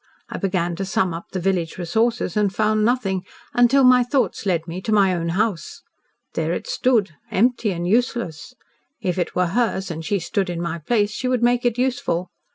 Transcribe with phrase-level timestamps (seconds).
[0.29, 4.67] I began to sum up the village resources and found nothing until my thoughts led
[4.67, 5.83] me to my own house.
[6.33, 8.55] There it stood empty and useless.
[8.99, 12.31] If it were hers, and she stood in my place, she would make it useful.